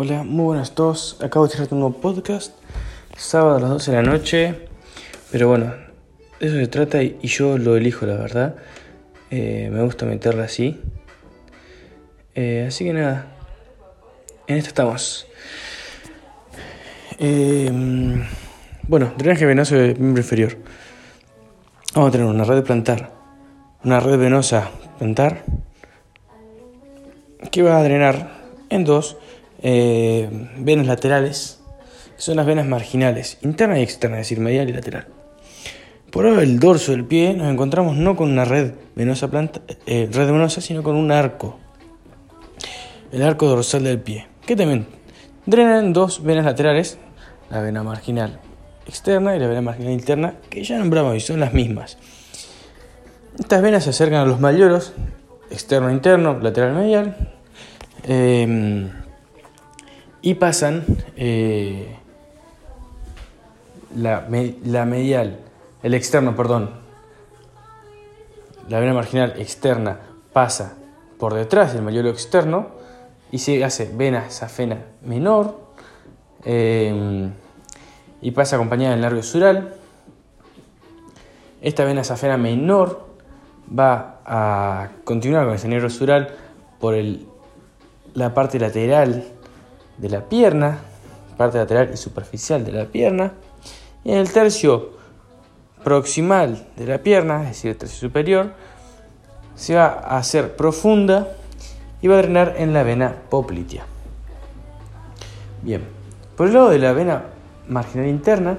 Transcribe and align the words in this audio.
Hola, 0.00 0.22
muy 0.22 0.44
buenas 0.44 0.70
a 0.70 0.74
todos. 0.76 1.16
Acabo 1.20 1.48
de 1.48 1.54
tirar 1.54 1.66
un 1.72 1.80
nuevo 1.80 2.00
podcast, 2.00 2.54
sábado 3.16 3.56
a 3.56 3.60
las 3.60 3.70
12 3.70 3.90
de 3.90 3.96
la 3.96 4.02
noche. 4.04 4.54
Pero 5.32 5.48
bueno, 5.48 5.74
de 6.38 6.46
eso 6.46 6.54
se 6.54 6.68
trata 6.68 7.02
y 7.02 7.18
yo 7.26 7.58
lo 7.58 7.76
elijo, 7.76 8.06
la 8.06 8.14
verdad. 8.14 8.54
Eh, 9.32 9.68
me 9.72 9.82
gusta 9.82 10.06
meterla 10.06 10.44
así. 10.44 10.80
Eh, 12.36 12.66
así 12.68 12.84
que 12.84 12.92
nada, 12.92 13.26
en 14.46 14.58
esto 14.58 14.68
estamos. 14.68 15.26
Eh, 17.18 17.68
bueno, 18.86 19.12
drenaje 19.18 19.46
venoso 19.46 19.74
del 19.74 19.98
miembro 19.98 20.22
inferior. 20.22 20.58
Vamos 21.96 22.10
a 22.10 22.12
tener 22.12 22.26
una 22.28 22.44
red 22.44 22.54
de 22.54 22.62
plantar, 22.62 23.10
una 23.82 23.98
red 23.98 24.16
venosa 24.16 24.70
plantar 24.98 25.42
que 27.50 27.62
va 27.62 27.78
a 27.78 27.82
drenar 27.82 28.38
en 28.70 28.84
dos 28.84 29.16
eh, 29.62 30.28
venas 30.58 30.86
laterales, 30.86 31.60
son 32.16 32.36
las 32.36 32.46
venas 32.46 32.66
marginales, 32.66 33.38
interna 33.42 33.78
y 33.78 33.82
externa, 33.82 34.16
es 34.16 34.26
decir, 34.26 34.40
medial 34.40 34.68
y 34.68 34.72
lateral. 34.72 35.06
Por 36.10 36.26
ahora 36.26 36.42
el 36.42 36.58
dorso 36.58 36.92
del 36.92 37.04
pie 37.04 37.34
nos 37.34 37.50
encontramos 37.52 37.96
no 37.96 38.16
con 38.16 38.30
una 38.30 38.44
red 38.44 38.72
venosa, 38.94 39.28
planta, 39.28 39.60
eh, 39.86 40.08
red 40.10 40.26
venosa, 40.26 40.60
sino 40.60 40.82
con 40.82 40.96
un 40.96 41.12
arco, 41.12 41.58
el 43.12 43.22
arco 43.22 43.46
dorsal 43.46 43.84
del 43.84 44.00
pie, 44.00 44.26
que 44.46 44.56
también 44.56 44.86
drenan 45.46 45.92
dos 45.92 46.22
venas 46.22 46.44
laterales, 46.44 46.98
la 47.50 47.60
vena 47.60 47.82
marginal 47.82 48.40
externa 48.86 49.36
y 49.36 49.38
la 49.38 49.46
vena 49.46 49.60
marginal 49.60 49.92
interna, 49.92 50.34
que 50.48 50.64
ya 50.64 50.78
nombramos 50.78 51.14
y 51.14 51.20
son 51.20 51.40
las 51.40 51.52
mismas. 51.52 51.98
Estas 53.38 53.62
venas 53.62 53.84
se 53.84 53.90
acercan 53.90 54.20
a 54.20 54.24
los 54.24 54.40
mayoros, 54.40 54.94
externo, 55.50 55.90
interno, 55.90 56.38
lateral, 56.40 56.74
medial. 56.74 57.16
Eh, 58.04 58.90
y 60.22 60.34
pasan 60.34 60.84
eh, 61.16 61.96
la, 63.96 64.26
la, 64.64 64.84
medial, 64.84 65.38
el 65.82 65.94
externo, 65.94 66.34
perdón, 66.34 66.70
la 68.68 68.80
vena 68.80 68.92
marginal 68.92 69.34
externa 69.38 69.98
pasa 70.32 70.74
por 71.18 71.34
detrás 71.34 71.72
del 71.72 71.82
mayolo 71.82 72.10
externo 72.10 72.68
y 73.30 73.38
se 73.38 73.64
hace 73.64 73.90
vena 73.94 74.30
safena 74.30 74.78
menor 75.02 75.58
eh, 76.44 77.30
y 78.20 78.30
pasa 78.32 78.56
acompañada 78.56 78.92
del 78.92 79.00
nervio 79.00 79.22
sural. 79.22 79.74
Esta 81.60 81.84
vena 81.84 82.04
safena 82.04 82.36
menor 82.36 83.06
va 83.76 84.20
a 84.24 84.88
continuar 85.04 85.46
con 85.46 85.54
ese 85.54 85.68
nervio 85.68 85.90
sural 85.90 86.34
por 86.78 86.94
el, 86.94 87.26
la 88.14 88.34
parte 88.34 88.58
lateral 88.58 89.24
de 89.98 90.08
la 90.08 90.22
pierna, 90.22 90.78
parte 91.36 91.58
lateral 91.58 91.90
y 91.92 91.96
superficial 91.96 92.64
de 92.64 92.72
la 92.72 92.86
pierna, 92.86 93.32
y 94.04 94.12
en 94.12 94.18
el 94.18 94.32
tercio 94.32 94.90
proximal 95.84 96.66
de 96.76 96.86
la 96.86 96.98
pierna, 96.98 97.42
es 97.42 97.48
decir, 97.48 97.70
el 97.72 97.76
tercio 97.76 97.98
superior, 97.98 98.52
se 99.54 99.74
va 99.74 99.86
a 99.86 100.18
hacer 100.18 100.56
profunda 100.56 101.28
y 102.00 102.08
va 102.08 102.14
a 102.14 102.22
drenar 102.22 102.54
en 102.58 102.72
la 102.72 102.82
vena 102.82 103.14
poplitea. 103.28 103.84
Bien, 105.62 105.82
por 106.36 106.46
el 106.46 106.54
lado 106.54 106.70
de 106.70 106.78
la 106.78 106.92
vena 106.92 107.24
marginal 107.68 108.08
interna, 108.08 108.58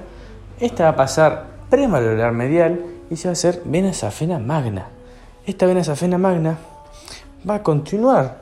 esta 0.60 0.84
va 0.84 0.90
a 0.90 0.96
pasar 0.96 1.46
premalleolar 1.70 2.32
medial 2.32 2.80
y 3.08 3.16
se 3.16 3.28
va 3.28 3.30
a 3.30 3.32
hacer 3.32 3.62
vena 3.64 3.92
safena 3.92 4.38
magna. 4.38 4.88
Esta 5.46 5.66
vena 5.66 5.82
safena 5.82 6.18
magna 6.18 6.58
va 7.48 7.56
a 7.56 7.62
continuar 7.62 8.40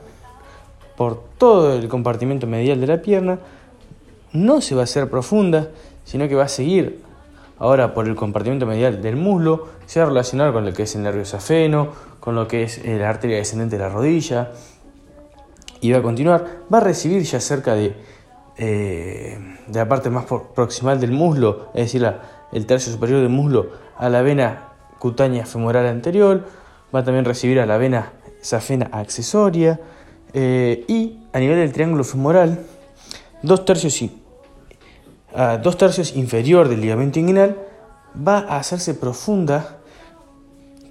por 0.99 1.23
todo 1.37 1.75
el 1.75 1.87
compartimento 1.87 2.45
medial 2.45 2.81
de 2.81 2.87
la 2.87 3.01
pierna, 3.01 3.39
no 4.33 4.59
se 4.59 4.75
va 4.75 4.81
a 4.81 4.83
hacer 4.83 5.09
profunda, 5.09 5.69
sino 6.03 6.27
que 6.27 6.35
va 6.35 6.43
a 6.43 6.49
seguir 6.49 6.99
ahora 7.57 7.93
por 7.93 8.05
el 8.05 8.17
compartimento 8.17 8.65
medial 8.65 9.01
del 9.01 9.15
muslo, 9.15 9.69
se 9.85 10.01
va 10.01 10.07
a 10.07 10.09
relacionar 10.09 10.51
con 10.51 10.65
lo 10.65 10.73
que 10.73 10.83
es 10.83 10.95
el 10.95 11.03
nervio 11.03 11.23
safeno, 11.23 11.87
con 12.19 12.35
lo 12.35 12.49
que 12.49 12.63
es 12.63 12.85
la 12.85 13.09
arteria 13.09 13.37
descendente 13.37 13.77
de 13.77 13.81
la 13.81 13.87
rodilla, 13.87 14.51
y 15.79 15.93
va 15.93 15.99
a 15.99 16.01
continuar, 16.01 16.45
va 16.71 16.79
a 16.79 16.81
recibir 16.81 17.23
ya 17.23 17.39
cerca 17.39 17.75
de, 17.75 17.95
eh, 18.57 19.37
de 19.67 19.79
la 19.79 19.87
parte 19.87 20.09
más 20.09 20.25
proximal 20.53 20.99
del 20.99 21.13
muslo, 21.13 21.67
es 21.75 21.93
decir, 21.93 22.13
el 22.51 22.65
tercio 22.65 22.91
superior 22.91 23.21
del 23.21 23.29
muslo, 23.29 23.67
a 23.97 24.09
la 24.09 24.21
vena 24.21 24.67
cutánea 24.99 25.45
femoral 25.45 25.85
anterior, 25.85 26.43
va 26.93 26.99
a 26.99 27.03
también 27.05 27.23
recibir 27.23 27.61
a 27.61 27.65
la 27.65 27.77
vena 27.77 28.11
safena 28.41 28.89
accesoria, 28.91 29.79
eh, 30.33 30.85
y 30.87 31.19
a 31.33 31.39
nivel 31.39 31.57
del 31.57 31.71
triángulo 31.71 32.03
femoral, 32.03 32.65
dos 33.41 33.65
tercios, 33.65 34.01
inferior 36.15 36.67
del 36.67 36.81
ligamento 36.81 37.19
inguinal 37.19 37.57
va 38.15 38.39
a 38.39 38.57
hacerse 38.57 38.93
profunda, 38.93 39.77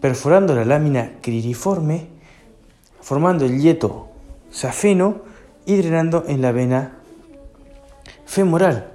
perforando 0.01 0.55
la 0.55 0.65
lámina 0.65 1.13
cririforme, 1.21 2.09
formando 3.01 3.45
el 3.45 3.61
yeto 3.61 4.09
safeno 4.51 5.23
y 5.67 5.77
drenando 5.77 6.25
en 6.27 6.41
la 6.41 6.53
vena 6.53 6.99
femoral. 8.27 8.93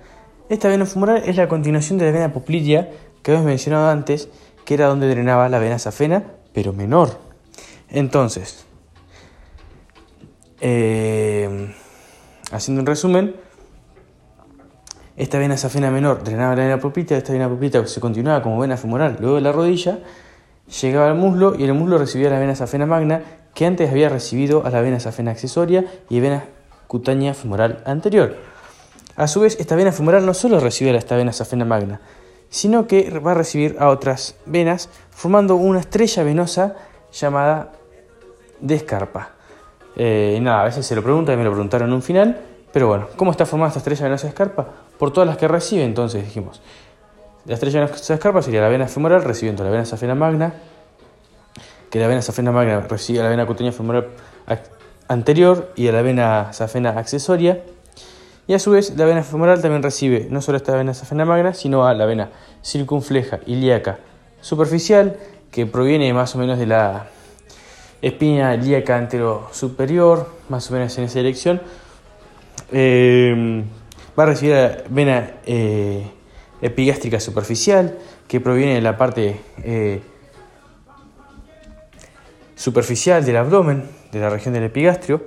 Esta 0.50 0.68
vena 0.68 0.86
femoral 0.86 1.24
es 1.26 1.36
la 1.36 1.48
continuación 1.48 1.98
de 1.98 2.06
la 2.06 2.12
vena 2.12 2.34
poplitea 2.34 2.90
que 3.22 3.32
habíamos 3.32 3.48
mencionado 3.48 3.90
antes, 3.90 4.30
que 4.66 4.74
era 4.74 4.88
donde 4.88 5.08
drenaba 5.10 5.50
la 5.50 5.60
vena 5.60 5.80
safena, 5.80 6.24
pero 6.54 6.74
menor. 6.74 7.18
Entonces, 7.90 8.66
eh, 10.66 11.74
haciendo 12.54 12.80
un 12.80 12.86
resumen, 12.86 13.36
esta 15.18 15.38
vena 15.38 15.58
safena 15.58 15.92
menor 15.92 16.24
drenaba 16.24 16.56
la 16.56 16.64
vena 16.64 16.80
poplita, 16.80 17.18
esta 17.18 17.34
vena 17.34 17.50
poplita 17.50 17.86
se 17.86 18.00
continuaba 18.00 18.42
como 18.42 18.58
vena 18.58 18.78
femoral 18.78 19.18
luego 19.20 19.36
de 19.36 19.42
la 19.42 19.52
rodilla, 19.52 20.00
llegaba 20.82 21.08
al 21.08 21.16
muslo 21.16 21.54
y 21.60 21.66
el 21.66 21.74
muslo 21.74 21.98
recibía 21.98 22.30
la 22.30 22.40
vena 22.40 22.56
safena 22.56 22.86
magna 22.86 23.22
que 23.54 23.66
antes 23.66 23.92
había 23.92 24.08
recibido 24.08 24.66
a 24.66 24.70
la 24.70 24.80
vena 24.80 25.02
safena 25.02 25.32
accesoria 25.32 25.84
y 26.10 26.22
vena 26.22 26.46
cutánea 26.88 27.34
femoral 27.34 27.84
anterior. 27.86 28.38
A 29.18 29.28
su 29.28 29.42
vez, 29.42 29.58
esta 29.60 29.76
vena 29.76 29.92
femoral 29.92 30.26
no 30.26 30.34
solo 30.34 30.62
recibe 30.62 30.92
a 30.92 30.98
esta 30.98 31.18
vena 31.18 31.34
safena 31.34 31.66
magna, 31.66 32.00
sino 32.50 32.88
que 32.88 33.20
va 33.20 33.32
a 33.32 33.36
recibir 33.36 33.76
a 33.80 33.90
otras 33.90 34.38
venas 34.46 34.88
formando 35.10 35.56
una 35.56 35.82
estrella 35.82 36.24
venosa 36.24 36.78
llamada 37.12 37.74
descarpa. 38.62 39.34
Eh, 39.96 40.36
y 40.38 40.40
nada, 40.40 40.62
a 40.62 40.64
veces 40.66 40.86
se 40.86 40.96
lo 40.96 41.04
preguntan 41.04 41.36
y 41.36 41.38
me 41.38 41.44
lo 41.44 41.52
preguntaron 41.52 41.90
en 41.90 41.96
un 41.96 42.02
final. 42.02 42.42
Pero 42.72 42.88
bueno, 42.88 43.08
¿cómo 43.16 43.32
está 43.32 43.46
formada 43.46 43.70
esta 43.70 43.80
estrella 43.80 44.06
venosa 44.06 44.28
escarpa? 44.28 44.68
Por 44.98 45.12
todas 45.12 45.28
las 45.28 45.38
que 45.38 45.48
recibe, 45.48 45.84
entonces 45.84 46.24
dijimos. 46.24 46.62
La 47.46 47.54
estrella 47.54 47.82
venosa 47.82 48.14
escarpa 48.14 48.42
sería 48.42 48.62
la 48.62 48.70
vena 48.70 48.88
femoral 48.88 49.24
recibiendo 49.24 49.64
la 49.64 49.70
vena 49.70 49.86
safena 49.86 50.16
magna, 50.16 50.54
que 51.90 52.00
la 52.00 52.08
vena 52.08 52.22
safena 52.22 52.52
magna 52.52 52.82
recibe 52.82 53.20
la 53.20 53.30
vena 53.30 53.46
cutánea 53.46 53.72
femoral 53.72 54.08
anterior 55.08 55.72
y 55.76 55.88
a 55.88 55.92
la 55.92 56.02
vena 56.02 56.52
safena 56.54 56.98
accesoria. 56.98 57.62
Y 58.48 58.56
a 58.56 58.60
su 58.60 58.72
vez, 58.72 58.98
la 58.98 59.06
vena 59.06 59.24
femoral 59.24 59.62
también 59.62 59.84
recibe 59.84 60.28
no 60.30 60.42
solo 60.42 60.58
esta 60.58 60.76
vena 60.76 60.94
safena 60.94 61.26
magna, 61.26 61.54
sino 61.54 61.86
a 61.86 61.94
la 61.94 62.06
vena 62.06 62.30
circunfleja 62.64 63.40
ilíaca 63.46 64.00
superficial, 64.42 65.18
que 65.52 65.66
proviene 65.66 66.12
más 66.14 66.36
o 66.36 66.40
menos 66.40 66.58
de 66.58 66.66
la 66.66 67.06
espina 68.04 68.54
ilíaca 68.54 68.98
antero 68.98 69.48
superior, 69.52 70.30
más 70.50 70.70
o 70.70 70.74
menos 70.74 70.96
en 70.98 71.06
esa 71.06 71.20
dirección. 71.20 71.62
Eh, 72.72 73.64
va 74.20 74.24
a 74.24 74.26
recibir 74.26 74.56
la 74.56 74.84
vena 74.90 75.32
eh, 75.46 76.06
epigástrica 76.62 77.22
superficial, 77.22 77.98
que 78.28 78.42
proviene 78.42 78.76
de 78.76 78.82
la 78.82 78.98
parte 78.98 79.40
eh, 79.64 80.02
superficial 82.56 83.24
del 83.24 83.38
abdomen, 83.38 83.86
de 84.12 84.20
la 84.20 84.30
región 84.30 84.54
del 84.54 84.66
epigastrio. 84.66 85.24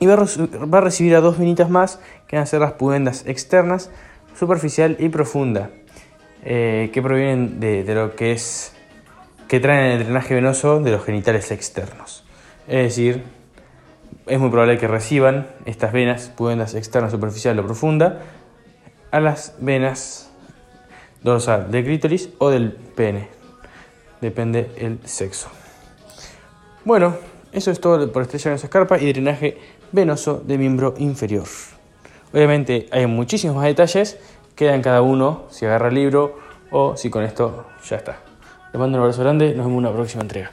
Y 0.00 0.06
va 0.06 0.14
a, 0.14 0.80
recibir 0.80 1.14
a 1.14 1.20
dos 1.20 1.38
venitas 1.38 1.68
más, 1.68 2.00
que 2.26 2.36
van 2.36 2.44
a 2.44 2.46
ser 2.46 2.60
las 2.60 2.72
pudendas 2.72 3.26
externas, 3.26 3.90
superficial 4.38 4.96
y 4.98 5.08
profunda, 5.08 5.70
que 6.42 7.00
provienen 7.02 7.60
de 7.60 7.94
lo 7.94 8.14
que 8.14 8.32
es 8.32 8.75
que 9.48 9.60
traen 9.60 9.92
el 9.92 10.04
drenaje 10.04 10.34
venoso 10.34 10.80
de 10.80 10.90
los 10.90 11.04
genitales 11.04 11.50
externos. 11.50 12.24
Es 12.66 12.82
decir, 12.82 13.22
es 14.26 14.40
muy 14.40 14.50
probable 14.50 14.78
que 14.78 14.88
reciban 14.88 15.46
estas 15.66 15.92
venas, 15.92 16.32
pudendas 16.36 16.74
externas, 16.74 17.12
superficial 17.12 17.58
o 17.58 17.64
profunda, 17.64 18.22
a 19.10 19.20
las 19.20 19.54
venas 19.60 20.30
dorsal 21.22 21.70
del 21.70 21.84
clítoris 21.84 22.30
o 22.38 22.50
del 22.50 22.72
pene. 22.72 23.28
Depende 24.20 24.70
el 24.78 24.98
sexo. 25.04 25.48
Bueno, 26.84 27.16
eso 27.52 27.70
es 27.70 27.80
todo 27.80 28.10
por 28.12 28.22
estrella 28.22 28.50
venosa 28.50 28.66
escarpa 28.66 28.98
y 28.98 29.12
drenaje 29.12 29.58
venoso 29.92 30.42
de 30.44 30.58
miembro 30.58 30.94
inferior. 30.98 31.46
Obviamente 32.32 32.88
hay 32.90 33.06
muchísimos 33.06 33.56
más 33.56 33.66
detalles, 33.66 34.18
quedan 34.54 34.82
cada 34.82 35.02
uno 35.02 35.44
si 35.50 35.66
agarra 35.66 35.88
el 35.88 35.94
libro 35.94 36.38
o 36.70 36.96
si 36.96 37.10
con 37.10 37.22
esto 37.22 37.66
ya 37.88 37.96
está. 37.96 38.25
Les 38.76 38.80
mando 38.80 38.98
un 38.98 39.04
abrazo 39.04 39.22
grande, 39.22 39.54
nos 39.54 39.64
vemos 39.64 39.72
en 39.72 39.86
una 39.86 39.90
próxima 39.90 40.20
entrega. 40.20 40.52